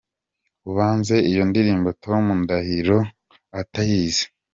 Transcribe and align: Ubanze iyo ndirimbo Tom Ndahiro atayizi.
Ubanze 0.69 1.15
iyo 1.29 1.43
ndirimbo 1.49 1.89
Tom 2.03 2.25
Ndahiro 2.43 2.99
atayizi. 3.61 4.25